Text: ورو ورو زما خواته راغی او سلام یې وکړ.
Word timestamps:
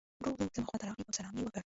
ورو 0.19 0.31
ورو 0.35 0.53
زما 0.55 0.67
خواته 0.69 0.85
راغی 0.87 1.03
او 1.05 1.17
سلام 1.17 1.35
یې 1.37 1.43
وکړ. 1.45 1.61